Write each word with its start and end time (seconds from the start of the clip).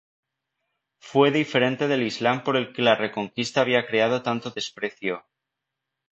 Fue 0.99 1.29
diferente 1.29 1.87
del 1.87 2.01
Islam 2.01 2.43
por 2.43 2.57
el 2.57 2.73
que 2.73 2.81
la 2.81 2.95
Reconquista 2.95 3.61
había 3.61 3.85
creado 3.85 4.23
tanto 4.23 4.49
desprecio. 4.49 5.27